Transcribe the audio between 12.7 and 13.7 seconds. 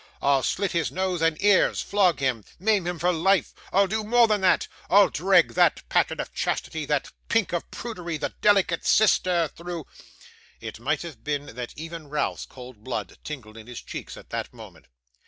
blood tingled in